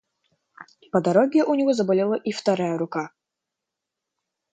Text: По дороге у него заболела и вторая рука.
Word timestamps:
По 0.91 0.99
дороге 0.99 1.43
у 1.43 1.53
него 1.53 1.73
заболела 1.73 2.15
и 2.15 2.31
вторая 2.31 2.75
рука. 2.75 3.11